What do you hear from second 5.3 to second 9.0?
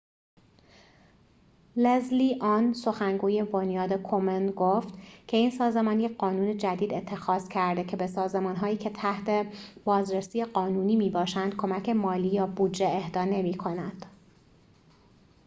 این سازمان یک قانون جدید اتخاذ کرده که به سازمان‌هایی که